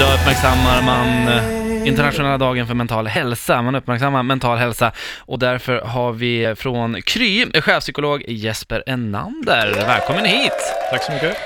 Idag 0.00 0.14
uppmärksammar 0.20 0.82
man 0.82 1.28
eh, 1.28 1.86
internationella 1.88 2.38
dagen 2.38 2.66
för 2.66 2.74
mental 2.74 3.06
hälsa. 3.06 3.62
Man 3.62 3.74
uppmärksammar 3.74 4.22
mental 4.22 4.58
hälsa 4.58 4.92
och 5.18 5.38
därför 5.38 5.80
har 5.80 6.12
vi 6.12 6.54
från 6.56 7.02
Kry 7.02 7.46
chefpsykolog 7.60 8.24
Jesper 8.28 8.82
Enander. 8.86 9.72
Välkommen 9.86 10.24
hit! 10.24 10.52
Tack 10.90 11.02
så 11.02 11.12
mycket. 11.12 11.36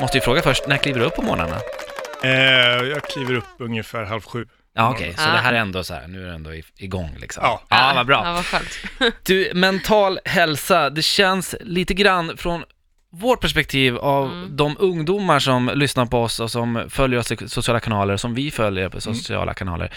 Måste 0.00 0.18
ju 0.18 0.20
fråga 0.22 0.42
först, 0.42 0.66
när 0.68 0.76
kliver 0.76 1.00
du 1.00 1.06
upp 1.06 1.14
på 1.16 1.22
morgnarna? 1.22 1.56
Eh, 2.22 2.30
jag 2.88 3.02
kliver 3.04 3.34
upp 3.34 3.44
ungefär 3.58 4.04
halv 4.04 4.20
sju. 4.20 4.46
Ja, 4.74 4.90
okej, 4.90 5.14
så 5.18 5.28
Ah. 5.28 5.32
det 5.32 5.38
här 5.38 5.52
är 5.52 5.58
ändå 5.58 5.84
så 5.84 5.94
här, 5.94 6.06
nu 6.08 6.22
är 6.22 6.26
det 6.28 6.34
ändå 6.34 6.54
i- 6.54 6.64
igång 6.76 7.16
liksom. 7.20 7.42
Ja. 7.44 7.62
ja 7.68 7.92
vad 7.94 8.06
bra. 8.06 8.22
Ja, 8.24 8.32
vad 8.32 8.46
skönt. 8.46 8.78
Du, 9.22 9.50
mental 9.54 10.18
hälsa, 10.24 10.90
det 10.90 11.02
känns 11.02 11.54
lite 11.60 11.94
grann 11.94 12.36
från 12.36 12.64
vårt 13.10 13.40
perspektiv 13.40 13.96
av 13.96 14.26
Mm. 14.32 14.56
de 14.56 14.76
ungdomar 14.78 15.38
som 15.38 15.70
lyssnar 15.74 16.06
på 16.06 16.22
oss 16.22 16.40
och 16.40 16.50
som 16.50 16.84
följer 16.90 17.18
oss 17.20 17.32
i 17.32 17.48
sociala 17.48 17.80
kanaler, 17.80 18.16
som 18.16 18.34
vi 18.34 18.50
följer 18.50 18.88
på 18.88 19.00
sociala 19.00 19.54
kanaler, 19.54 19.92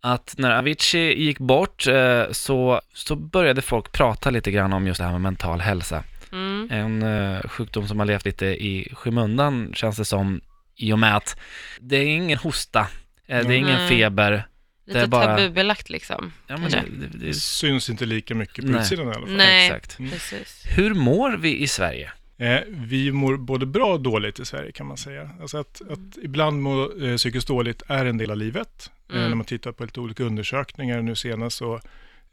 att 0.00 0.34
när 0.38 0.50
Avicii 0.58 1.22
gick 1.24 1.38
bort 1.38 1.86
eh, 1.86 2.22
så, 2.30 2.80
så 2.94 3.16
började 3.16 3.62
folk 3.62 3.92
prata 3.92 4.30
lite 4.30 4.50
grann 4.50 4.72
om 4.72 4.86
just 4.86 4.98
det 4.98 5.04
här 5.04 5.12
med 5.12 5.20
mental 5.20 5.60
hälsa. 5.60 6.04
Mm. 6.32 6.68
En 6.70 7.02
eh, 7.02 7.40
sjukdom 7.48 7.88
som 7.88 7.98
har 7.98 8.06
levt 8.06 8.24
lite 8.24 8.46
i 8.46 8.88
skymundan 8.92 9.72
känns 9.74 9.96
det 9.96 10.04
som, 10.04 10.40
i 10.76 10.92
och 10.92 10.98
med 10.98 11.16
att 11.16 11.36
det 11.80 11.96
är 11.96 12.06
ingen 12.06 12.38
hosta, 12.38 12.80
eh, 13.26 13.46
det 13.46 13.54
är 13.54 13.58
ingen 13.58 13.88
feber. 13.88 14.46
Lite 14.86 14.98
Det 14.98 15.02
är 15.04 15.06
bara- 15.08 15.36
tabubelagt 15.36 15.90
liksom. 15.90 16.32
Ja, 16.46 16.56
men 16.56 16.70
det, 16.70 16.82
det, 17.00 17.26
Det 17.26 17.34
syns 17.34 17.90
inte 17.90 18.06
lika 18.06 18.34
mycket 18.34 18.64
på 18.64 18.70
Nej. 18.70 18.80
utsidan 18.80 19.06
i 19.06 19.10
alla 19.10 19.26
fall. 19.26 19.36
Nej, 19.36 19.66
Exakt. 19.66 19.98
precis. 19.98 20.62
Hur 20.76 20.94
mår 20.94 21.36
vi 21.36 21.56
i 21.62 21.66
Sverige? 21.66 22.12
Eh, 22.40 22.60
vi 22.68 23.12
mår 23.12 23.36
både 23.36 23.66
bra 23.66 23.92
och 23.92 24.00
dåligt 24.00 24.40
i 24.40 24.44
Sverige 24.44 24.72
kan 24.72 24.86
man 24.86 24.96
säga. 24.96 25.30
Alltså 25.40 25.58
att, 25.58 25.80
att 25.90 26.18
ibland 26.22 26.62
må 26.62 26.92
eh, 27.02 27.16
psykiskt 27.16 27.48
dåligt 27.48 27.82
är 27.86 28.04
en 28.04 28.18
del 28.18 28.30
av 28.30 28.36
livet. 28.36 28.90
Eh, 29.10 29.16
Mm. 29.16 29.28
när 29.28 29.36
man 29.36 29.46
tittar 29.46 29.72
på 29.72 29.84
lite 29.84 30.00
olika 30.00 30.24
undersökningar 30.24 31.02
nu 31.02 31.14
senast 31.16 31.56
så 31.56 31.80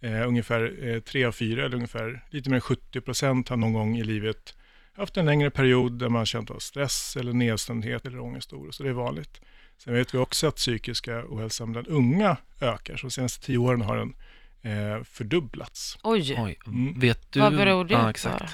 eh, 0.02 0.28
ungefär 0.28 0.88
eh, 0.88 1.00
tre 1.00 1.26
av 1.26 1.32
fyra, 1.32 1.66
eller 1.66 1.76
ungefär 1.76 2.24
lite 2.30 2.50
mer 2.50 2.56
än 2.56 2.62
70 2.62 3.02
procent 3.02 3.50
har 3.50 3.58
någon 3.58 3.74
gång 3.74 3.98
i 3.98 4.04
livet 4.04 4.56
haft 4.98 5.18
en 5.18 5.26
längre 5.26 5.50
period 5.50 5.92
där 6.00 6.10
man 6.10 6.26
känt 6.26 6.52
av 6.52 6.60
stress 6.60 7.16
eller 7.20 7.34
nedstämdhet 7.34 8.06
eller 8.06 8.20
ångestoro, 8.20 8.72
så 8.72 8.84
det 8.84 8.90
är 8.90 8.94
vanligt. 8.94 9.42
Sen 9.78 9.94
vet 9.94 10.14
vi 10.14 10.18
också 10.18 10.48
att 10.48 10.56
psykiska 10.56 11.24
ohälsan 11.30 11.72
bland 11.72 11.88
unga 11.88 12.38
ökar, 12.62 12.98
så 12.98 13.08
de 13.08 13.12
senaste 13.12 13.46
tio 13.46 13.58
åren 13.58 13.82
har 13.82 13.98
den 13.98 14.14
eh, 14.62 15.04
fördubblats. 15.04 15.98
Oj, 16.04 16.58
Mm. 16.68 17.00
vet 17.00 17.32
du? 17.32 17.40
vad 17.40 17.56
beror 17.56 17.86
det 17.86 17.94
ja, 17.94 18.04
på? 18.04 18.10
exakt. 18.10 18.42
Eh, 18.42 18.50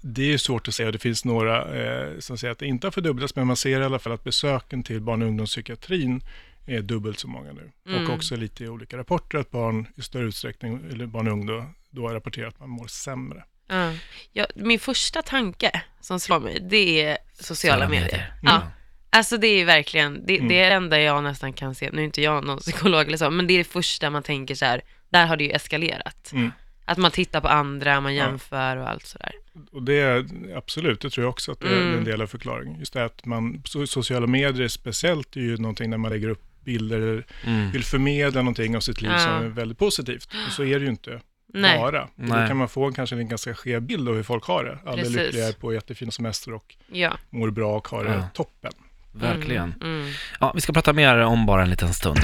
Det 0.00 0.22
är 0.22 0.26
ju 0.26 0.38
svårt 0.38 0.68
att 0.68 0.74
säga. 0.74 0.90
Det 0.90 0.98
finns 0.98 1.24
några 1.24 1.80
eh, 1.82 2.18
som 2.18 2.38
säger 2.38 2.52
att 2.52 2.58
det 2.58 2.66
inte 2.66 2.86
har 2.86 2.92
fördubblats, 2.92 3.36
men 3.36 3.46
man 3.46 3.56
ser 3.56 3.80
i 3.80 3.84
alla 3.84 3.98
fall 3.98 4.12
att 4.12 4.24
besöken 4.24 4.82
till 4.82 5.00
barn 5.00 5.22
och 5.22 5.28
ungdomspsykiatrin 5.28 6.20
är 6.66 6.80
dubbelt 6.82 7.18
så 7.18 7.28
många 7.28 7.52
nu. 7.52 7.70
Mm. 7.88 8.04
Och 8.06 8.14
också 8.14 8.36
lite 8.36 8.64
i 8.64 8.68
olika 8.68 8.96
rapporter 8.96 9.38
att 9.38 9.50
barn 9.50 9.86
i 9.96 10.02
större 10.02 10.24
utsträckning, 10.24 10.80
eller 10.90 11.06
barn 11.06 11.26
och 11.26 11.32
ungdom, 11.32 11.74
då 11.90 12.08
rapporterar 12.08 12.48
att 12.48 12.60
man 12.60 12.68
mår 12.70 12.86
sämre. 12.86 13.44
Ja. 13.68 13.92
Ja, 14.32 14.46
min 14.54 14.78
första 14.78 15.22
tanke 15.22 15.82
som 16.00 16.20
slår 16.20 16.40
mig, 16.40 16.66
det 16.70 17.04
är 17.04 17.18
sociala 17.40 17.88
medier. 17.88 18.32
Ja. 18.42 18.62
Alltså 19.10 19.36
det 19.36 19.46
är 19.46 19.64
verkligen, 19.64 20.26
det, 20.26 20.36
Mm. 20.36 20.48
det 20.48 20.58
är 20.58 20.70
det 20.70 20.76
enda 20.76 21.00
jag 21.00 21.22
nästan 21.22 21.52
kan 21.52 21.74
se, 21.74 21.90
nu 21.92 22.00
är 22.00 22.04
inte 22.04 22.22
jag 22.22 22.44
någon 22.44 22.58
psykolog 22.58 23.06
eller 23.06 23.16
så, 23.16 23.30
men 23.30 23.46
det 23.46 23.54
är 23.54 23.58
det 23.58 23.64
första 23.64 24.10
man 24.10 24.22
tänker 24.22 24.54
så 24.54 24.64
här, 24.64 24.82
där 25.08 25.26
har 25.26 25.36
det 25.36 25.44
ju 25.44 25.50
eskalerat. 25.50 26.32
Mm. 26.32 26.52
Att 26.88 26.98
man 26.98 27.10
tittar 27.10 27.40
på 27.40 27.48
andra, 27.48 28.00
man 28.00 28.14
Ja. 28.14 28.24
jämför 28.24 28.76
och 28.76 28.90
allt 28.90 29.06
sådär. 29.06 29.32
Och 29.72 29.82
det 29.82 29.94
är 30.00 30.26
absolut, 30.56 31.00
det 31.00 31.10
tror 31.10 31.24
jag 31.24 31.30
också 31.30 31.52
att 31.52 31.60
det 31.60 31.66
är 31.68 31.80
Mm. 31.82 31.98
en 31.98 32.04
del 32.04 32.22
av 32.22 32.26
förklaringen. 32.26 32.78
Just 32.78 32.92
det 32.92 33.04
att 33.04 33.24
man, 33.26 33.54
so- 33.64 33.86
sociala 33.86 34.26
medier 34.26 34.68
speciellt 34.68 35.36
är 35.36 35.40
ju 35.40 35.56
någonting 35.56 35.90
när 35.90 35.96
man 35.98 36.10
lägger 36.12 36.28
upp 36.28 36.42
bilder 36.64 36.96
eller 36.96 37.26
Mm. 37.46 37.70
vill 37.70 37.84
förmedla 37.84 38.42
någonting 38.42 38.76
av 38.76 38.80
sitt 38.80 39.00
liv 39.02 39.10
Ja. 39.12 39.18
som 39.18 39.32
är 39.32 39.48
väldigt 39.48 39.78
positivt. 39.78 40.28
Och 40.46 40.52
så 40.52 40.64
är 40.64 40.78
det 40.78 40.84
ju 40.84 40.90
inte 40.90 41.20
Nej, 41.54 41.78
bara. 41.78 42.08
Då 42.16 42.28
kan 42.28 42.56
man 42.56 42.68
få 42.68 42.84
en, 42.86 42.92
kanske 42.94 43.16
en 43.16 43.28
ganska 43.28 43.54
skev 43.54 43.82
bild 43.82 44.08
av 44.08 44.14
hur 44.14 44.22
folk 44.22 44.44
har 44.44 44.64
det. 44.64 44.78
Alla 44.90 45.02
är 45.02 45.06
lyckliga 45.08 45.52
på 45.52 45.72
jättefina 45.74 46.10
semester 46.10 46.54
och 46.54 46.76
ja. 46.92 47.18
mår 47.30 47.50
bra 47.50 47.76
och 47.76 47.88
har 47.88 48.04
det 48.04 48.10
Ja. 48.14 48.28
toppen. 48.34 48.72
Verkligen. 49.12 49.74
Mm. 49.82 50.00
Mm. 50.00 50.12
Ja, 50.40 50.52
vi 50.54 50.60
ska 50.60 50.72
prata 50.72 50.92
mer 50.92 51.18
om 51.18 51.46
bara 51.46 51.62
en 51.62 51.70
liten 51.70 51.94
stund. 51.94 52.18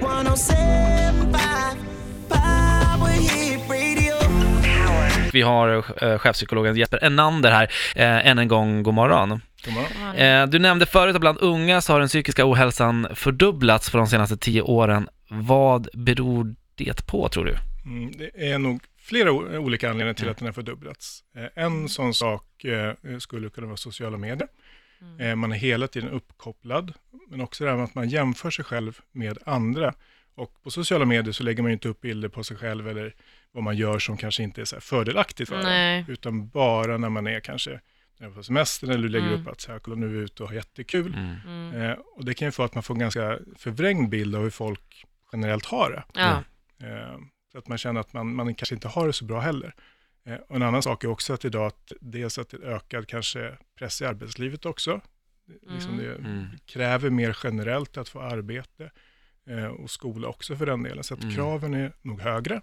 107.5 0.00 1.55
Vi 5.36 5.42
har 5.42 5.84
eh, 6.04 6.18
chefpsykologen 6.18 6.76
Jesper 6.76 7.04
Enander 7.04 7.50
här. 7.50 7.70
Eh, 7.96 8.26
än 8.26 8.38
en 8.38 8.48
gång, 8.48 8.82
god 8.82 8.94
morgon. 8.94 9.40
God 9.64 9.74
morgon. 9.74 10.16
Eh, 10.16 10.46
du 10.46 10.58
nämnde 10.58 10.86
förut 10.86 11.14
att 11.14 11.20
bland 11.20 11.38
unga 11.40 11.80
så 11.80 11.92
har 11.92 12.00
den 12.00 12.08
psykiska 12.08 12.50
ohälsan 12.50 13.06
fördubblats 13.14 13.90
på 13.90 13.96
de 13.98 14.06
senaste 14.06 14.36
tio 14.36 14.62
åren. 14.62 15.08
Vad 15.28 15.88
beror 15.92 16.54
det 16.74 17.06
på, 17.06 17.28
tror 17.28 17.44
du? 17.44 17.56
Mm, 17.84 18.12
det 18.18 18.50
är 18.52 18.58
nog 18.58 18.82
flera 18.98 19.32
olika 19.32 19.90
anledningar 19.90 20.14
till 20.14 20.24
Mm. 20.24 20.32
att 20.32 20.38
den 20.38 20.46
har 20.46 20.52
fördubblats. 20.52 21.22
En 21.54 21.88
sån 21.88 22.14
sak 22.14 22.44
skulle 23.18 23.48
kunna 23.48 23.66
vara 23.66 23.76
sociala 23.76 24.16
medier. 24.18 24.48
Mm. 25.20 25.38
Man 25.38 25.52
är 25.52 25.56
hela 25.56 25.86
tiden 25.88 26.10
uppkopplad, 26.10 26.92
men 27.30 27.40
också 27.40 27.64
det 27.64 27.70
här 27.70 27.76
med 27.76 27.84
att 27.84 27.94
man 27.94 28.08
jämför 28.08 28.50
sig 28.50 28.64
själv 28.64 29.00
med 29.12 29.38
andra. 29.46 29.94
Och 30.36 30.62
på 30.62 30.70
sociala 30.70 31.04
medier 31.04 31.32
så 31.32 31.42
lägger 31.44 31.62
man 31.62 31.70
ju 31.70 31.72
inte 31.72 31.88
upp 31.88 32.00
bilder 32.00 32.28
på 32.28 32.44
sig 32.44 32.56
själv 32.56 32.88
eller 32.88 33.14
vad 33.52 33.62
man 33.64 33.76
gör 33.76 33.98
som 33.98 34.16
kanske 34.16 34.42
inte 34.42 34.60
är 34.60 34.64
så 34.64 34.76
här 34.76 34.80
fördelaktigt 34.80 35.48
för 35.48 35.56
en. 35.56 35.64
Nej. 35.64 36.04
Utan 36.08 36.48
bara 36.48 36.96
när 36.98 37.08
man 37.08 37.26
är 37.26 37.40
kanske 37.40 37.70
när 38.18 38.26
man 38.26 38.30
är 38.30 38.34
på 38.36 38.42
semestern 38.42 38.90
eller 38.90 39.02
du 39.02 39.08
lägger 39.08 39.26
Mm. 39.28 39.40
upp 39.40 39.48
att 39.48 39.60
så 39.60 39.72
här, 39.72 39.78
kolla 39.78 39.96
nu 39.96 40.06
är 40.06 40.10
vi 40.10 40.18
ute 40.18 40.42
och 40.42 40.48
har 40.48 40.56
jättekul. 40.56 41.14
Mm. 41.14 41.36
Mm. 41.46 41.80
Eh, 41.82 41.96
och 42.16 42.24
det 42.24 42.34
kan 42.34 42.48
ju 42.48 42.52
få 42.52 42.62
att 42.62 42.74
man 42.74 42.82
får 42.82 42.94
en 42.94 43.00
ganska 43.00 43.38
förvrängd 43.56 44.08
bild 44.08 44.36
av 44.36 44.42
hur 44.42 44.50
folk 44.50 45.04
generellt 45.32 45.66
har 45.66 45.90
det. 45.90 46.20
Ja. 46.20 46.42
Eh, 46.86 47.18
så 47.52 47.58
att 47.58 47.68
man 47.68 47.78
känner 47.78 48.00
att 48.00 48.12
man, 48.12 48.34
man 48.34 48.54
kanske 48.54 48.74
inte 48.74 48.88
har 48.88 49.06
det 49.06 49.12
så 49.12 49.24
bra 49.24 49.40
heller. 49.40 49.74
Eh, 50.26 50.34
och 50.34 50.56
en 50.56 50.62
annan 50.62 50.82
sak 50.82 51.04
är 51.04 51.08
också 51.08 51.32
att 51.32 51.44
idag 51.44 51.66
att 51.66 51.92
dels 52.00 52.38
att 52.38 52.48
det 52.48 52.56
är 52.56 52.60
ökad 52.62 53.08
kanske 53.08 53.56
press 53.78 54.02
i 54.02 54.04
arbetslivet 54.04 54.66
också. 54.66 55.00
Liksom 55.70 55.92
Mm. 55.92 56.04
det 56.06 56.14
Mm. 56.28 56.46
kräver 56.66 57.10
mer 57.10 57.36
generellt 57.44 57.96
att 57.96 58.08
få 58.08 58.20
arbete 58.20 58.90
och 59.80 59.90
skola 59.90 60.28
också 60.28 60.56
för 60.56 60.66
den 60.66 60.82
delen. 60.82 61.04
Så 61.04 61.14
att 61.14 61.22
Mm. 61.22 61.34
kraven 61.34 61.74
är 61.74 61.92
nog 62.02 62.20
högre. 62.20 62.60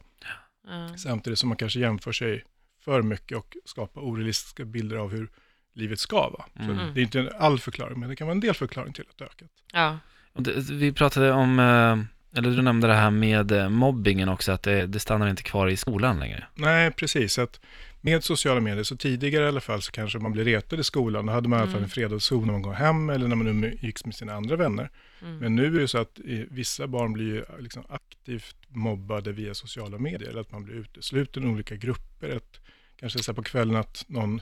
Ja. 0.68 0.98
Samtidigt 0.98 1.40
som 1.40 1.50
man 1.50 1.58
kanske 1.58 1.80
jämför 1.80 2.12
sig 2.12 2.44
för 2.86 3.02
mycket 3.02 3.38
och 3.38 3.58
skapar 3.66 4.02
orealistiska 4.02 4.66
bilder 4.66 4.96
av 4.98 5.12
hur 5.12 5.30
livet 5.74 6.00
ska 6.00 6.16
vara. 6.30 6.46
Så 6.56 6.72
Mm. 6.72 6.94
det 6.94 7.00
är 7.00 7.04
inte 7.04 7.20
en 7.20 7.30
all 7.40 7.60
förklaring, 7.60 8.00
men 8.00 8.10
det 8.10 8.16
kan 8.16 8.28
vara 8.28 8.36
en 8.36 8.40
del 8.40 8.54
förklaring 8.54 8.94
till 8.94 9.06
att 9.10 9.18
det 9.18 9.26
ökat. 9.26 9.50
Ja. 9.74 9.98
Och 10.34 10.44
det, 10.44 10.52
vi 10.72 10.92
pratade 10.94 11.32
om, 11.32 11.60
eh, 11.60 12.38
eller 12.40 12.56
du 12.56 12.62
nämnde 12.62 12.88
det 12.88 12.94
här 12.94 13.12
med 13.12 13.52
eh, 13.52 13.70
mobbingen 13.70 14.30
också, 14.30 14.52
att 14.52 14.64
det, 14.64 14.88
det 14.88 15.00
stannar 15.00 15.28
inte 15.30 15.44
kvar 15.44 15.68
i 15.68 15.78
skolan 15.78 16.20
längre. 16.20 16.44
Nej, 16.56 16.92
precis. 16.92 17.34
Så 17.34 17.42
Att 17.42 17.60
med 18.06 18.24
sociala 18.24 18.60
medier, 18.62 18.84
så 18.84 18.98
tidigare 18.98 19.46
i 19.46 19.48
alla 19.48 19.62
fall, 19.62 19.82
så 19.82 19.92
kanske 19.92 20.20
man 20.20 20.32
blev 20.32 20.46
retad 20.46 20.80
i 20.80 20.84
skolan. 20.84 21.26
Då 21.26 21.34
hade 21.34 21.50
man 21.50 21.60
i 21.60 21.62
alla 21.62 21.72
fall 21.72 21.78
Mm. 21.78 21.84
en 21.84 21.90
fredagszon 21.90 22.46
när 22.46 22.52
man 22.54 22.62
går 22.62 22.74
hem 22.74 23.10
eller 23.10 23.28
när 23.28 23.36
man 23.36 23.48
umgicks 23.48 24.06
med 24.06 24.16
sina 24.16 24.34
andra 24.34 24.56
vänner. 24.56 24.90
Mm. 25.22 25.38
Men 25.38 25.56
nu 25.56 25.66
är 25.76 25.80
det 25.80 25.88
så 25.88 25.98
att 25.98 26.20
eh, 26.20 26.40
vissa 26.50 26.88
barn 26.88 27.14
blir 27.14 27.26
ju 27.26 27.44
liksom 27.60 27.84
aktivt 27.90 28.56
mobbade 28.68 29.32
via 29.32 29.54
sociala 29.54 29.98
medier. 29.98 30.30
Eller 30.30 30.42
att 30.42 30.52
man 30.52 30.64
blir 30.64 30.76
utesluten 30.76 31.44
i 31.44 31.48
olika 31.48 31.76
grupper. 31.76 32.36
Att, 32.36 32.60
kanske 33.00 33.24
så 33.24 33.32
här 33.32 33.36
på 33.36 33.44
kvällen 33.44 33.76
att 33.76 34.06
någon 34.08 34.42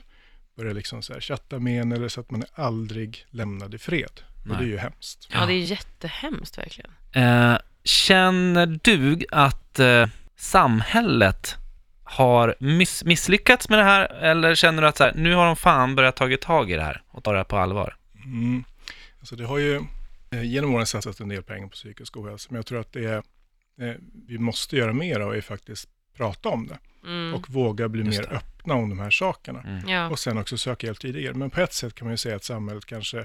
börjar 0.56 0.74
liksom 0.74 1.02
så 1.02 1.12
här 1.12 1.20
chatta 1.20 1.58
med 1.58 1.82
en 1.82 1.92
eller 1.92 2.08
så 2.08 2.20
att 2.20 2.30
man 2.30 2.42
är 2.42 2.48
aldrig 2.64 3.26
lämnad 3.30 3.74
i 3.74 3.78
fred. 3.78 4.20
Och 4.42 4.46
Nej. 4.48 4.56
det 4.58 4.64
är 4.64 4.68
ju 4.68 4.76
hemskt. 4.78 5.28
ja, 5.32 5.46
det 5.46 5.52
är 5.52 5.58
jättehemskt 5.64 6.58
verkligen. 6.58 6.90
Eh, 7.12 7.58
känner 7.84 8.78
du 8.82 9.18
att 9.30 9.78
eh, 9.78 10.06
samhället 10.36 11.56
har 12.12 12.54
miss, 12.60 13.04
misslyckats 13.04 13.68
med 13.68 13.78
det 13.78 13.84
här, 13.84 14.04
eller 14.14 14.54
känner 14.54 14.82
du 14.82 14.88
att 14.88 14.96
så 14.96 15.04
här, 15.04 15.12
nu 15.14 15.34
har 15.34 15.46
de 15.46 15.56
fan 15.56 15.94
börjat 15.94 16.16
tagit 16.16 16.40
tag 16.40 16.70
i 16.70 16.74
det 16.74 16.82
här 16.82 17.02
och 17.08 17.24
ta 17.24 17.32
det 17.32 17.38
här 17.38 17.44
på 17.44 17.56
allvar? 17.56 17.96
Mm. 18.24 18.64
Alltså 19.20 19.36
det 19.36 19.44
har 19.44 19.58
ju 19.58 19.80
eh, 20.30 20.42
genom 20.42 20.74
åren 20.74 20.86
satsat 20.86 21.20
en 21.20 21.28
del 21.28 21.42
pengar 21.42 21.66
på 21.66 21.72
psykisk 21.72 22.16
ohälsa, 22.16 22.46
men 22.50 22.56
jag 22.56 22.66
tror 22.66 22.80
att 22.80 22.92
det 22.92 23.04
är, 23.04 23.16
eh, 23.80 23.94
vi 24.28 24.38
måste 24.38 24.76
göra 24.76 24.92
mer 24.92 25.20
av 25.20 25.34
är 25.34 25.40
faktiskt 25.40 25.88
prata 26.16 26.48
om 26.48 26.66
det 26.66 26.78
Mm. 27.06 27.34
och 27.34 27.50
våga 27.50 27.88
bli 27.88 28.02
Just 28.04 28.20
mer 28.20 28.28
det. 28.28 28.36
öppna 28.36 28.74
om 28.74 28.88
de 28.90 28.98
här 28.98 29.10
sakerna. 29.10 29.60
Mm. 29.62 29.88
ja. 29.88 30.08
Och 30.10 30.18
sen 30.18 30.38
också 30.38 30.56
söka 30.58 30.86
hjälp 30.86 31.00
tidigare. 31.00 31.34
Men 31.34 31.50
på 31.50 31.60
ett 31.60 31.72
sätt 31.72 31.94
kan 31.94 32.06
man 32.06 32.12
ju 32.12 32.16
säga 32.16 32.36
att 32.36 32.44
samhället 32.44 32.86
kanske 32.86 33.18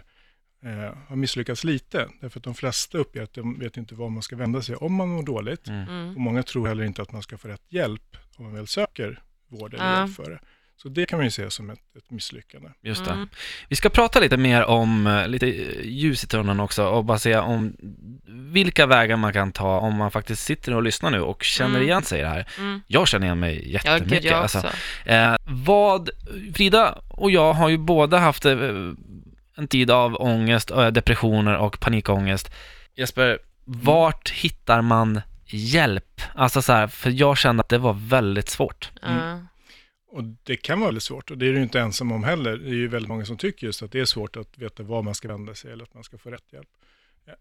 eh, 0.64 0.94
har 1.08 1.16
misslyckats 1.16 1.64
lite, 1.64 2.10
därför 2.22 2.40
att 2.40 2.44
de 2.44 2.56
flesta 2.56 2.98
uppger 2.98 3.24
att 3.24 3.34
de 3.34 3.60
vet 3.60 3.78
inte 3.78 3.96
var 3.96 4.10
man 4.10 4.22
ska 4.24 4.36
vända 4.36 4.62
sig 4.62 4.76
om 4.76 4.94
man 4.94 5.10
mår 5.10 5.24
dåligt. 5.24 5.68
Mm. 5.68 5.88
Mm. 5.90 6.16
Och 6.16 6.22
många 6.22 6.44
tror 6.44 6.68
heller 6.68 6.84
inte 6.84 7.02
att 7.02 7.12
man 7.12 7.22
ska 7.22 7.38
få 7.38 7.48
rätt 7.48 7.64
hjälp 7.70 8.18
om 8.38 8.46
man 8.46 8.54
väl 8.54 8.68
söker 8.68 9.20
vård 9.48 9.74
eller 9.74 9.86
Ja. 9.94 10.00
hjälp 10.00 10.16
för 10.16 10.30
det. 10.32 10.40
Så 10.82 10.90
det 10.90 11.06
kan 11.06 11.20
man 11.20 11.26
ju 11.26 11.32
se 11.32 11.52
som 11.52 11.70
ett, 11.70 11.80
ett 11.98 12.12
misslyckande. 12.12 12.70
Just 12.82 13.06
det. 13.06 13.12
Mm. 13.12 13.30
Vi 13.70 13.76
ska 13.76 13.90
prata 13.90 14.20
lite 14.20 14.38
mer 14.38 14.64
om 14.64 15.08
eh, 15.08 15.28
lite 15.28 15.48
eh, 15.48 15.82
ljus 15.86 16.24
i 16.24 16.28
tunneln 16.28 16.60
också 16.60 16.86
och 16.88 17.06
bara 17.06 17.20
se 17.20 17.36
om 17.38 17.76
vilka 18.28 18.86
vägar 18.86 19.18
man 19.18 19.34
kan 19.34 19.52
ta 19.52 19.80
om 19.80 19.96
man 19.96 20.12
faktiskt 20.12 20.44
sitter 20.44 20.74
och 20.74 20.84
lyssnar 20.84 21.12
nu 21.12 21.22
och 21.22 21.44
känner 21.44 21.70
Mm. 21.76 21.82
igen 21.84 22.04
sig 22.04 22.20
i 22.20 22.22
det 22.22 22.28
här. 22.30 22.48
Mm. 22.58 22.82
Jag 22.88 23.08
känner 23.08 23.26
igen 23.26 23.40
mig 23.40 23.72
Ja, 23.72 23.80
jättemycket. 23.84 24.24
jag 24.24 24.34
alltså. 24.40 24.58
också. 24.58 24.70
Eh, 25.06 25.36
vad, 25.46 26.10
Frida 26.56 27.02
och 27.10 27.32
jag 27.32 27.54
har 27.54 27.70
ju 27.70 27.78
båda 27.78 28.18
haft 28.18 28.46
eh, 28.46 28.58
en 29.58 29.68
tid 29.68 29.92
av 29.92 30.16
ångest, 30.22 30.72
depressioner 30.92 31.58
och 31.58 31.80
panikångest. 31.80 32.52
Jesper, 32.96 33.40
vart 33.66 34.30
hittar 34.30 34.82
man 34.82 35.22
hjälp? 35.48 36.22
Alltså 36.36 36.62
så 36.62 36.74
här, 36.74 36.88
för 36.88 37.10
jag 37.10 37.38
kände 37.38 37.62
att 37.62 37.70
det 37.70 37.78
var 37.78 37.94
väldigt 37.94 38.50
svårt. 38.50 38.92
Ja. 39.02 39.40
Och 40.10 40.24
det 40.44 40.56
kan 40.56 40.80
vara 40.80 40.88
väldigt 40.88 41.04
svårt 41.04 41.32
och 41.32 41.38
det 41.38 41.46
är 41.48 41.54
du 41.54 41.62
inte 41.64 41.80
ensam 41.80 42.12
om 42.12 42.24
heller. 42.24 42.58
Det 42.58 42.70
är 42.70 42.74
ju 42.74 42.88
väldigt 42.88 43.10
många 43.10 43.26
som 43.26 43.38
tycker 43.38 43.68
just 43.68 43.82
att 43.84 43.92
det 43.92 44.00
är 44.00 44.06
svårt 44.06 44.38
att 44.38 44.58
veta 44.58 44.84
var 44.84 45.02
man 45.02 45.16
ska 45.16 45.28
vända 45.28 45.56
sig 45.56 45.72
eller 45.72 45.84
att 45.84 45.94
man 45.94 46.04
ska 46.04 46.18
få 46.18 46.30
rätt 46.30 46.54
hjälp. 46.54 46.68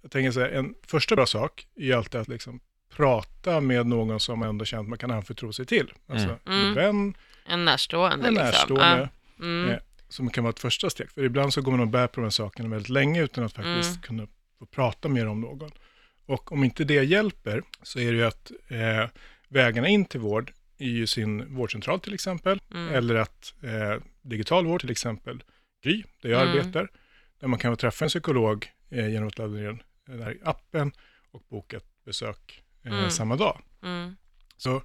Jag 0.03 0.11
tänker 0.11 0.31
så 0.31 0.41
här, 0.41 0.49
en 0.49 0.75
första 0.87 1.17
bra 1.17 1.27
sak 1.27 1.67
är 1.77 1.85
ju 1.85 1.93
alltid 1.93 2.21
att 2.21 2.29
liksom 2.29 2.61
prata 2.97 3.61
med 3.61 3.87
någon 3.87 4.21
som 4.21 4.39
man 4.39 4.49
ändå 4.49 4.65
känner 4.65 4.83
att 4.83 4.89
man 4.89 4.99
kan 4.99 5.11
anförtro 5.11 5.53
sig 5.53 5.67
till. 5.67 5.93
Alltså 6.09 6.29
Mm. 6.47 6.67
en 6.69 6.75
vän, 6.75 7.15
En 7.47 7.65
närstående 7.65 8.29
en 8.29 8.35
liksom. 8.35 8.45
närstående, 8.47 9.09
Ja. 9.39 9.45
Mm. 9.45 9.71
eh, 9.71 9.79
som 10.09 10.31
kan 10.31 10.45
vara 10.45 10.51
ett 10.51 10.59
första 10.61 10.91
steg. 10.91 11.11
För 11.11 11.25
ibland 11.25 11.55
så 11.55 11.63
går 11.63 11.73
man 11.73 11.81
och 11.81 11.89
bär 11.89 12.07
på 12.07 12.21
de 12.21 12.25
här 12.25 12.31
sakerna 12.31 12.69
väldigt 12.69 12.89
länge 12.89 13.23
utan 13.23 13.45
att 13.45 13.53
faktiskt 13.53 13.91
Mm. 13.91 14.03
kunna 14.03 14.27
få 14.59 14.67
prata 14.67 15.09
mer 15.09 15.27
om 15.27 15.41
någon. 15.41 15.71
Och 16.27 16.53
om 16.53 16.65
inte 16.65 16.85
det 16.85 17.05
hjälper 17.05 17.63
så 17.83 17.99
är 17.99 18.13
det 18.13 18.19
ju 18.19 18.25
att 18.25 18.51
eh, 18.69 19.09
vägarna 19.49 19.89
in 19.89 20.05
till 20.05 20.21
vård 20.21 20.53
ju 20.79 21.07
sin 21.07 21.55
vårdcentral 21.55 22.01
till 22.01 22.15
exempel, 22.15 22.61
Mm. 22.75 22.95
eller 22.95 23.15
att 23.15 23.55
eh, 23.63 24.03
digital 24.23 24.67
vård 24.67 24.81
till 24.81 24.91
exempel, 24.91 25.43
Gry, 25.85 26.05
där 26.23 26.31
jag 26.31 26.43
Mm. 26.43 26.59
arbetar, 26.59 26.89
där 27.41 27.49
man 27.49 27.59
kan 27.59 27.77
träffa 27.77 28.05
en 28.05 28.09
psykolog 28.09 28.67
eh, 28.91 29.09
genom 29.09 29.29
att 29.29 29.39
ladda 29.39 29.55
ner 29.55 29.79
den 30.07 30.23
här 30.23 30.39
appen 30.45 30.93
och 31.31 31.43
boka 31.49 31.77
ett 31.77 32.05
besök 32.05 32.63
eh, 32.83 32.93
Mm. 32.93 33.11
samma 33.11 33.37
dag. 33.37 33.63
Mm. 33.83 34.17
Så, 34.57 34.83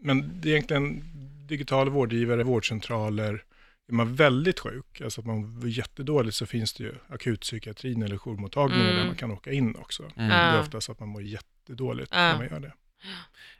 men 0.00 0.40
det 0.40 0.48
är 0.48 0.52
egentligen 0.52 1.02
digital 1.46 1.88
vårdgivare, 1.90 2.42
vårdcentraler, 2.42 3.44
är 3.88 3.94
man 3.94 4.14
väldigt 4.14 4.60
sjuk, 4.60 5.00
alltså 5.00 5.20
att 5.20 5.26
man 5.26 5.62
är 5.62 5.66
jättedåligt 5.66 6.36
så 6.36 6.46
finns 6.46 6.72
det 6.72 6.84
ju 6.84 6.94
akutpsykiatrin 7.08 8.02
eller 8.02 8.18
jourmottagningar 8.18 8.84
Mm. 8.84 8.96
där 8.96 9.06
man 9.06 9.14
kan 9.16 9.30
åka 9.30 9.52
in 9.52 9.76
också. 9.76 10.02
Mm. 10.16 10.28
Det 10.28 10.34
är 10.34 10.60
ofta 10.60 10.80
så 10.80 10.92
att 10.92 11.00
man 11.00 11.08
mår 11.08 11.22
jättedåligt 11.22 12.08
Ja. 12.14 12.18
när 12.18 12.36
man 12.36 12.46
gör 12.50 12.60
det. 12.60 12.72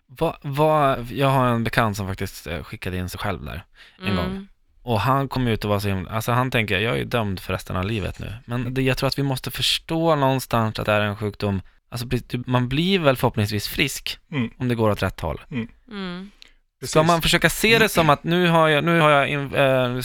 Va, 0.07 0.39
va, 0.43 0.99
jag 1.11 1.29
har 1.29 1.47
en 1.47 1.65
bekant 1.65 1.97
som 1.97 2.07
faktiskt 2.07 2.47
eh, 2.47 2.63
skickade 2.63 2.97
in 2.97 3.09
sig 3.09 3.21
själv 3.21 3.45
där. 3.45 3.65
En 3.99 4.17
gång. 4.17 4.25
Mm. 4.27 4.49
Och 4.83 5.01
han 5.01 5.29
kommer 5.29 5.51
ut 5.51 5.65
och 5.65 5.69
vara 5.71 5.81
så 5.81 5.89
himla, 5.89 6.11
alltså 6.11 6.33
han 6.33 6.51
tänker, 6.51 6.79
jag 6.79 6.99
är 6.99 7.05
dömd 7.05 7.41
för 7.41 7.53
resten 7.53 7.77
av 7.77 7.85
livet 7.85 8.19
nu. 8.19 8.35
Men 8.47 8.75
det, 8.75 8.83
jag 8.83 8.97
tror 8.99 9.07
att 9.07 9.19
vi 9.19 9.23
måste 9.23 9.51
förstå 9.51 10.17
någonstans 10.17 10.79
att 10.79 10.87
det 10.87 10.93
är 10.93 11.01
en 11.01 11.17
sjukdom, 11.17 11.63
alltså 11.89 12.07
man 12.47 12.69
blir 12.69 12.99
väl 12.99 13.17
förhoppningsvis 13.17 13.69
frisk 13.69 14.19
Mm. 14.31 14.51
om 14.59 14.69
det 14.69 14.75
går 14.75 14.91
åt 14.91 15.03
rätt 15.03 15.21
håll. 15.21 15.41
Mm. 16.85 16.89
Ska 16.89 17.03
man 17.03 17.23
försöka 17.23 17.51
se 17.51 17.79
det 17.79 17.89
som 17.89 18.11
att 18.11 18.25
nu 18.25 18.47
har 18.49 18.69
jag, 18.69 18.85
nu 18.85 19.01
har 19.01 19.11
jag, 19.11 19.29
in, 19.29 19.55
eh, 19.55 20.01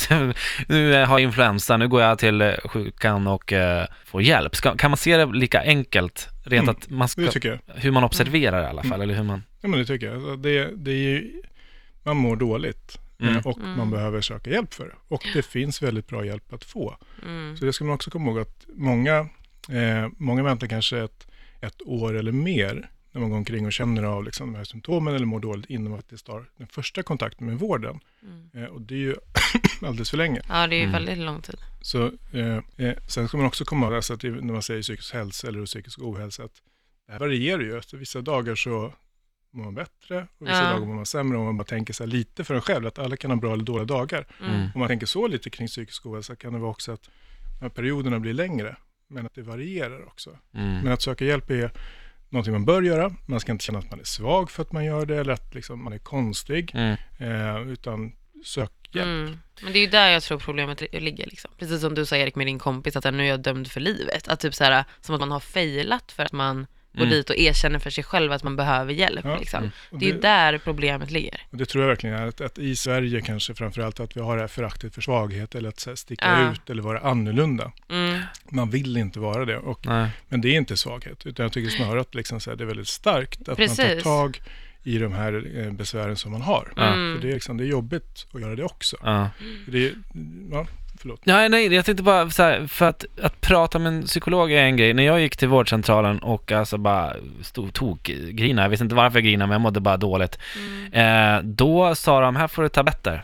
nu 0.68 0.92
har 0.94 1.00
jag 1.00 1.20
influensa, 1.20 1.78
nu 1.78 1.88
går 1.88 2.02
jag 2.02 2.20
till 2.20 2.42
eh, 2.42 2.54
sjukan 2.66 3.28
och 3.28 3.54
eh, 3.54 3.86
får 4.06 4.22
hjälp. 4.22 4.56
Ska, 4.56 4.76
kan 4.76 4.92
man 4.92 4.98
se 4.98 5.18
det 5.18 5.26
lika 5.26 5.62
enkelt, 5.62 6.28
rent 6.46 6.64
Mm, 6.64 6.70
att 6.76 6.90
man 6.90 7.08
ska, 7.08 7.22
Det 7.22 7.32
tycker 7.32 7.50
jag. 7.66 7.74
hur 7.76 7.92
man 7.92 8.04
observerar 8.04 8.64
i 8.64 8.66
alla 8.66 8.82
fall, 8.84 8.92
Mm. 8.94 9.02
eller 9.02 9.14
hur 9.14 9.24
man... 9.24 9.44
Ja, 9.62 9.68
men 9.68 9.80
det 9.80 9.86
tycker 9.86 10.06
jag. 10.08 10.16
Alltså, 10.16 10.36
Det, 10.36 10.70
det 10.76 10.92
är 10.92 10.96
ju, 10.96 11.42
man 12.04 12.18
mår 12.18 12.36
dåligt 12.36 13.00
eh, 13.22 13.28
Mm. 13.28 13.42
och 13.46 13.58
Mm. 13.58 13.78
man 13.78 13.92
behöver 13.92 14.22
söka 14.22 14.50
hjälp 14.50 14.74
för 14.74 14.86
det. 14.86 14.96
Och 15.08 15.22
det 15.34 15.46
finns 15.46 15.82
väldigt 15.82 16.08
bra 16.08 16.26
hjälp 16.26 16.54
att 16.54 16.64
få. 16.64 16.98
Mm. 17.26 17.58
Så 17.58 17.66
det 17.66 17.74
ska 17.74 17.86
man 17.86 17.96
också 17.96 18.12
komma 18.12 18.32
ihåg 18.32 18.40
att 18.40 18.66
många, 18.76 19.18
eh, 19.70 20.08
många 20.18 20.44
väntar 20.44 20.68
kanske 20.68 21.00
ett, 21.00 21.28
ett 21.62 21.82
år 21.86 22.18
eller 22.18 22.32
mer 22.32 22.90
när 23.12 23.22
man 23.22 23.30
går 23.30 23.38
omkring 23.38 23.66
och 23.66 23.74
känner 23.74 24.04
av 24.04 24.24
liksom, 24.24 24.52
de 24.52 24.58
här 24.58 24.64
symptomen 24.64 25.16
eller 25.16 25.26
mår 25.26 25.40
dåligt 25.40 25.66
innan 25.70 25.90
man 25.92 26.00
faktiskt 26.00 26.28
har 26.28 26.46
den 26.58 26.68
första 26.68 27.04
kontakten 27.04 27.48
med 27.48 27.60
vården. 27.60 28.00
Mm. 28.24 28.50
Eh, 28.54 28.70
och 28.70 28.82
det 28.82 28.94
är 28.94 29.00
ju 29.00 29.16
alldeles 29.82 30.10
för 30.10 30.18
länge. 30.18 30.42
Ja, 30.50 30.68
det 30.68 30.76
är 30.76 30.78
ju 30.78 30.84
Mm. 30.84 30.92
väldigt 30.94 31.18
lång 31.18 31.42
tid. 31.42 31.58
Så, 31.82 32.12
eh, 32.34 32.58
eh, 32.78 32.98
sen 33.08 33.28
ska 33.28 33.38
man 33.38 33.46
också 33.46 33.66
komma 33.66 33.86
ihåg 33.86 33.96
alltså 33.96 34.14
att 34.14 34.20
det, 34.22 34.30
när 34.30 34.54
man 34.54 34.62
säger 34.62 34.82
psykisk 34.82 35.14
hälsa 35.14 35.48
eller 35.48 35.66
psykisk 35.66 36.00
ohälsa, 36.00 36.44
att 36.44 36.62
det 37.06 37.12
här 37.12 37.20
varierar 37.20 37.62
ju. 37.62 37.76
Alltså, 37.76 37.98
vissa 37.98 38.22
dagar 38.22 38.56
så 38.56 38.94
mår 39.52 39.64
man 39.64 39.76
bättre 39.76 40.28
och 40.38 40.48
vissa 40.48 40.64
Ja. 40.64 40.70
dagar 40.74 40.86
mår 40.86 40.96
man 40.96 41.06
sämre. 41.06 41.38
Om 41.38 41.46
man 41.46 41.58
bara 41.58 41.64
tänker 41.64 41.94
så 41.94 42.04
här 42.04 42.12
lite 42.12 42.44
för 42.44 42.56
en 42.56 42.62
själv, 42.62 42.88
att 42.88 43.00
alla 43.00 43.18
kan 43.18 43.32
ha 43.32 43.38
bra 43.38 43.54
eller 43.54 43.64
dåliga 43.64 43.86
dagar. 43.86 44.28
Mm. 44.42 44.68
Om 44.74 44.80
man 44.80 44.88
tänker 44.88 45.06
så 45.06 45.28
lite 45.28 45.50
kring 45.50 45.68
psykisk 45.68 46.06
ohälsa 46.06 46.36
kan 46.36 46.54
det 46.54 46.60
vara 46.60 46.72
också 46.72 46.92
att 46.92 47.10
de 47.60 47.62
här 47.66 47.70
perioderna 47.70 48.20
blir 48.20 48.34
längre, 48.34 48.76
men 49.08 49.26
att 49.26 49.34
det 49.36 49.42
varierar 49.42 50.06
också. 50.08 50.38
Mm. 50.54 50.78
Men 50.84 50.92
att 50.94 51.02
söka 51.02 51.26
hjälp 51.26 51.50
är 51.50 51.72
någonting 52.30 52.54
man 52.54 52.66
bör 52.66 52.82
göra. 52.82 53.16
Man 53.26 53.40
ska 53.40 53.52
inte 53.52 53.66
känna 53.66 53.80
att 53.80 53.92
man 53.92 54.00
är 54.00 54.04
svag 54.04 54.52
för 54.52 54.62
att 54.62 54.72
man 54.72 54.86
gör 54.86 55.06
det 55.06 55.18
eller 55.18 55.34
att 55.34 55.56
liksom 55.56 55.84
man 55.84 55.94
är 55.94 55.98
konstig, 55.98 56.72
Mm. 56.76 56.96
eh, 57.18 57.72
utan 57.72 58.12
sök 58.46 58.72
hjälp. 58.92 59.06
Mm. 59.08 59.38
Men 59.62 59.74
det 59.74 59.80
är 59.80 59.82
ju 59.82 59.88
där 59.90 60.10
jag 60.10 60.24
tror 60.24 60.40
problemet 60.40 60.82
li- 60.82 61.00
ligger. 61.00 61.26
Liksom. 61.26 61.52
Precis 61.60 61.82
som 61.82 61.96
du 61.96 62.06
sa 62.06 62.16
Erik 62.18 62.36
med 62.36 62.48
din 62.48 62.60
kompis, 62.60 62.96
att 62.96 63.14
nu 63.14 63.24
är 63.24 63.28
jag 63.30 63.40
dömd 63.40 63.72
för 63.72 63.80
livet. 63.80 64.28
Att 64.28 64.40
typ 64.40 64.56
så 64.56 64.64
här, 64.64 64.84
som 65.02 65.16
att 65.16 65.22
man 65.22 65.32
har 65.32 65.40
failat 65.40 66.12
för 66.12 66.24
att 66.24 66.32
man 66.32 66.68
går 66.94 67.02
Mm. 67.06 67.10
dit 67.10 67.30
och 67.30 67.36
erkänner 67.38 67.80
för 67.80 67.90
sig 67.90 68.04
själv 68.04 68.32
att 68.32 68.44
man 68.44 68.56
behöver 68.56 68.94
hjälp. 68.94 69.26
Ja. 69.26 69.38
Liksom. 69.40 69.60
Mm. 69.60 69.72
Det 69.92 70.06
är 70.10 70.14
ju 70.14 70.20
där 70.20 70.58
problemet 70.58 71.12
ligger. 71.12 71.42
Och 71.50 71.58
det 71.58 71.66
tror 71.66 71.84
jag 71.84 71.90
verkligen 71.90 72.16
är 72.16 72.28
att, 72.28 72.42
att 72.42 72.58
i 72.58 72.76
Sverige 72.76 73.22
kanske 73.22 73.54
framförallt 73.56 74.00
att 74.00 74.18
vi 74.18 74.22
har 74.22 74.36
det 74.36 74.42
här 74.42 74.48
föraktet 74.48 74.94
för 74.96 75.02
svaghet 75.02 75.56
eller 75.56 75.70
att 75.70 75.86
här, 75.86 75.96
sticka 75.96 76.26
Ja. 76.26 76.52
ut 76.52 76.70
eller 76.70 76.82
vara 76.84 77.00
annorlunda. 77.00 77.72
Mm. 77.90 78.22
Man 78.50 78.70
vill 78.70 78.98
inte 78.98 79.20
vara 79.20 79.46
det, 79.46 79.58
och, 79.58 79.86
Nej. 79.86 80.10
men 80.30 80.42
det 80.42 80.50
är 80.50 80.58
inte 80.58 80.78
svaghet, 80.78 81.26
utan 81.26 81.44
jag 81.44 81.54
tycker 81.54 81.70
snarare 81.70 82.02
att 82.02 82.16
liksom, 82.16 82.40
så 82.40 82.50
här, 82.50 82.58
det 82.58 82.64
är 82.64 82.66
väldigt 82.66 82.88
starkt 82.88 83.40
att 83.42 83.48
man 83.48 83.56
tar 83.56 83.66
Precis. 83.86 84.04
tag 84.04 84.42
i 84.84 84.98
de 84.98 85.14
här 85.14 85.46
eh, 85.66 85.72
besvären 85.72 86.16
som 86.16 86.32
man 86.32 86.42
har. 86.42 86.74
Mm. 86.78 87.16
För 87.16 87.22
det 87.28 87.30
är, 87.32 87.34
liksom, 87.34 87.58
det 87.58 87.64
är 87.64 87.68
jobbigt 87.68 88.28
att 88.34 88.42
göra 88.42 88.56
det 88.56 88.64
också. 88.64 88.98
Det 89.68 89.94
ja, 90.52 90.68
förlåt. 91.00 91.26
Nej, 91.26 91.50
nej, 91.50 91.74
jag 91.74 91.86
tänkte 91.86 92.04
bara 92.04 92.30
så 92.30 92.44
här, 92.44 92.68
för 92.68 92.86
att, 92.86 93.06
att 93.22 93.42
prata 93.42 93.80
med 93.80 93.94
en 93.94 94.04
psykolog 94.04 94.52
är 94.52 94.64
en 94.64 94.78
grej. 94.78 94.94
När 94.94 95.04
jag 95.04 95.22
gick 95.22 95.38
till 95.38 95.48
vårdcentralen 95.48 96.20
och 96.20 96.52
alltså 96.52 96.78
bara 96.78 97.16
stod 97.42 97.74
tokgrina, 97.74 98.62
jag 98.62 98.70
visste 98.70 98.84
inte 98.84 98.96
varför 98.96 99.18
jag 99.18 99.24
grinade, 99.24 99.48
men 99.48 99.54
jag 99.54 99.62
mådde 99.62 99.80
bara 99.80 99.98
dåligt. 99.98 100.40
Mm. 100.56 101.38
Eh, 101.38 101.44
då 101.44 101.96
sa 101.96 102.22
de, 102.22 102.36
här 102.36 102.48
får 102.48 102.64
du 102.64 102.70
tabletter. 102.70 103.24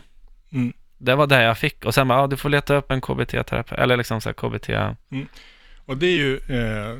Mm. 0.52 0.72
Det 0.98 1.14
var 1.14 1.26
det 1.26 1.42
jag 1.42 1.58
fick. 1.58 1.84
Och 1.84 1.94
sen 1.94 2.08
bara, 2.08 2.18
ja, 2.18 2.26
du 2.26 2.36
får 2.36 2.48
leta 2.48 2.74
upp 2.74 2.90
en 2.90 3.00
KBT-terapeut, 3.00 3.78
eller 3.78 3.96
liksom 3.96 4.20
så 4.20 4.28
här 4.28 4.34
KBT. 4.34 4.70
Och 5.86 5.96
det 5.96 6.06
är 6.06 6.16
ju 6.16 6.36
eh, 6.36 6.96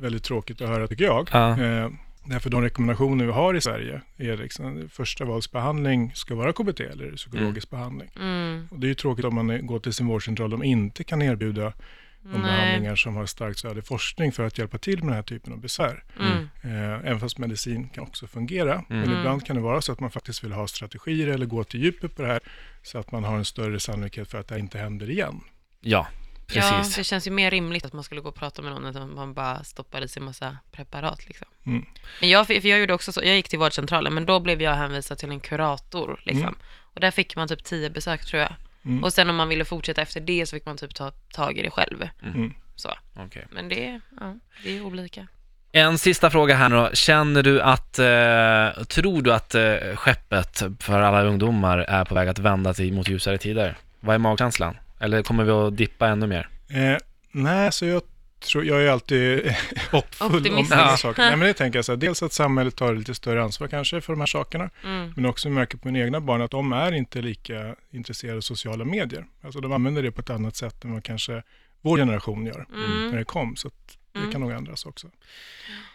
väldigt 0.00 0.24
tråkigt 0.24 0.60
att 0.60 0.68
höra 0.68 0.86
tycker 0.86 1.04
jag. 1.04 1.28
Ja. 1.32 1.62
Eh, 1.62 1.88
därför 2.28 2.50
de 2.50 2.62
rekommendationer 2.62 3.24
vi 3.24 3.32
har 3.32 3.54
i 3.54 3.60
Sverige 3.60 4.00
är 4.16 4.36
liksom 4.36 4.88
första 4.92 5.24
valsbehandling 5.24 6.12
ska 6.14 6.34
vara 6.34 6.52
KBT 6.52 6.80
eller 6.80 7.12
psykologisk 7.16 7.70
behandling. 7.70 8.10
Mm. 8.20 8.68
Och 8.70 8.78
det 8.80 8.86
är 8.86 8.88
ju 8.88 8.94
tråkigt 8.94 9.24
om 9.24 9.34
man 9.34 9.66
går 9.66 9.78
till 9.78 9.92
sin 9.92 10.06
vårdcentral 10.06 10.54
och 10.54 10.64
inte 10.64 11.04
kan 11.04 11.22
erbjuda 11.22 11.72
de 12.22 12.28
Nej. 12.28 12.40
behandlingar 12.42 12.96
som 12.96 13.16
har 13.16 13.26
starkt 13.26 13.58
stöd 13.58 13.78
i 13.78 13.82
forskning 13.82 14.32
för 14.32 14.46
att 14.46 14.58
hjälpa 14.58 14.78
till 14.78 14.98
med 14.98 15.06
den 15.06 15.14
här 15.14 15.22
typen 15.22 15.52
av 15.52 15.60
besvär. 15.60 16.04
Mm. 16.20 16.48
Eh, 16.62 16.92
även 17.08 17.20
fast 17.20 17.38
medicin 17.38 17.88
kan 17.88 18.04
också 18.04 18.26
fungera. 18.26 18.84
Men 18.88 19.02
Mm. 19.04 19.18
ibland 19.18 19.46
kan 19.46 19.56
det 19.56 19.62
vara 19.62 19.80
så 19.80 19.92
att 19.92 20.00
man 20.00 20.10
faktiskt 20.10 20.44
vill 20.44 20.52
ha 20.52 20.66
strategier 20.66 21.26
eller 21.28 21.46
gå 21.46 21.64
till 21.64 21.82
djupet 21.82 22.16
på 22.16 22.22
det 22.22 22.28
här 22.28 22.40
så 22.82 22.98
att 22.98 23.12
man 23.12 23.24
har 23.24 23.36
en 23.36 23.44
större 23.44 23.80
sannolikhet 23.80 24.30
för 24.30 24.40
att 24.40 24.48
det 24.48 24.58
inte 24.58 24.78
händer 24.78 25.10
igen. 25.10 25.40
Ja, 25.80 26.06
Ja, 26.52 26.62
precis. 26.78 26.96
det 26.96 27.04
känns 27.04 27.26
ju 27.26 27.30
mer 27.30 27.50
rimligt 27.50 27.84
att 27.84 27.92
man 27.92 28.04
skulle 28.04 28.20
gå 28.20 28.28
och 28.28 28.34
prata 28.34 28.62
med 28.62 28.72
någon 28.72 28.84
än 28.84 28.96
att 28.96 29.08
man 29.08 29.34
bara 29.34 29.64
stoppar 29.64 30.04
i 30.04 30.08
sig 30.08 30.22
massa 30.22 30.56
preparat. 30.72 31.26
Liksom. 31.28 31.46
Mm. 31.66 31.84
Men 32.20 32.28
jag, 32.30 32.46
för 32.46 32.66
jag 32.66 32.80
gjorde 32.80 32.94
också 32.94 33.12
så, 33.12 33.20
jag 33.24 33.34
gick 33.36 33.48
till 33.48 33.58
vårdcentralen, 33.58 34.14
men 34.14 34.26
då 34.26 34.40
blev 34.40 34.62
jag 34.62 34.74
hänvisad 34.74 35.18
till 35.18 35.30
en 35.30 35.40
kurator. 35.40 36.20
Liksom. 36.24 36.42
Mm. 36.42 36.58
Och 36.94 37.00
där 37.00 37.10
fick 37.10 37.36
man 37.36 37.48
typ 37.48 37.64
tio 37.64 37.90
besök 37.90 38.24
tror 38.24 38.42
jag. 38.42 38.52
Mm. 38.84 39.04
Och 39.04 39.12
sen 39.12 39.30
om 39.30 39.36
man 39.36 39.48
ville 39.48 39.64
fortsätta 39.64 40.02
efter 40.02 40.20
det 40.20 40.46
så 40.46 40.56
fick 40.56 40.66
man 40.66 40.76
typ 40.76 40.94
ta 40.94 41.10
tag 41.10 41.58
i 41.58 41.62
det 41.62 41.70
själv. 41.70 42.08
Mm. 42.22 42.54
Så. 42.76 42.90
Okej. 43.16 43.46
Men 43.50 43.68
det, 43.68 43.86
är- 43.86 44.00
ja, 44.20 44.36
det 44.64 44.76
är 44.76 44.82
olika. 44.82 45.26
En 45.72 45.98
sista 45.98 46.30
fråga 46.30 46.54
här 46.54 46.68
då. 46.68 46.90
Känner 46.94 47.42
du 47.42 47.60
att, 47.62 47.98
eh, 47.98 48.84
tror 48.84 49.22
du 49.22 49.32
att 49.32 49.54
eh, 49.54 49.96
skeppet 49.96 50.62
för 50.80 51.00
alla 51.00 51.22
ungdomar 51.22 51.78
är 51.78 52.04
på 52.04 52.14
väg 52.14 52.28
att 52.28 52.38
vända 52.38 52.74
sig 52.74 52.90
mot 52.90 53.08
ljusare 53.08 53.38
tider? 53.38 53.76
Vad 54.00 54.14
är 54.14 54.18
magkänslan? 54.18 54.76
Eller 55.00 55.22
kommer 55.22 55.44
vi 55.44 55.50
att 55.50 55.76
dippa 55.76 56.08
ännu 56.08 56.26
mer? 56.26 56.48
Eh, 56.70 56.96
nej, 57.32 57.72
så 57.72 57.84
jag 57.86 58.02
tror, 58.40 58.64
jag 58.64 58.82
är 58.82 58.90
alltid 58.90 59.54
hoppfull 59.90 60.26
om 60.30 60.36
Optimist. 60.36 60.70
många 60.70 60.82
Ja. 60.82 60.96
saker. 60.96 61.22
Nej, 61.22 61.36
men 61.36 61.46
det 61.48 61.54
tänker 61.54 61.78
jag 61.78 61.84
så 61.84 61.92
här, 61.92 61.96
dels 61.96 62.22
att 62.22 62.32
samhället 62.32 62.76
tar 62.76 62.94
lite 62.94 63.14
större 63.14 63.42
ansvar 63.42 63.68
kanske 63.68 64.00
för 64.00 64.12
de 64.12 64.20
här 64.20 64.26
sakerna, 64.26 64.70
Mm. 64.84 65.12
men 65.16 65.26
också 65.26 65.48
märker 65.48 65.78
på 65.78 65.88
mina 65.88 66.04
egna 66.04 66.20
barn 66.20 66.42
att 66.42 66.50
de 66.50 66.72
är 66.72 66.92
inte 66.92 67.22
lika 67.22 67.74
intresserade 67.90 68.36
av 68.36 68.40
sociala 68.40 68.84
medier. 68.84 69.24
Alltså 69.42 69.60
de 69.60 69.72
använder 69.72 70.02
det 70.02 70.12
på 70.12 70.20
ett 70.20 70.30
annat 70.30 70.56
sätt 70.56 70.84
än 70.84 70.92
vad 70.92 71.04
kanske 71.04 71.42
vår 71.80 71.96
generation 71.98 72.46
gör 72.46 72.66
Mm. 72.74 73.10
när 73.10 73.18
det 73.18 73.24
kom, 73.24 73.56
så 73.56 73.68
att 73.68 73.74
det 74.12 74.18
Mm. 74.18 74.32
kan 74.32 74.40
nog 74.40 74.50
ändras 74.50 74.86
också. 74.86 75.08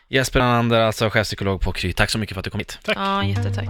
Jesper 0.08 0.40
Anander, 0.40 0.80
alltså 0.80 1.10
chefpsykolog 1.10 1.62
på 1.62 1.72
Kry. 1.72 1.94
Tack 1.94 2.10
så 2.10 2.18
mycket 2.18 2.34
för 2.36 2.40
att 2.40 2.44
du 2.46 2.50
kom 2.52 2.60
hit. 2.60 2.80
Tack! 2.84 2.98
Ja, 2.98 3.24
jättetack. 3.24 3.70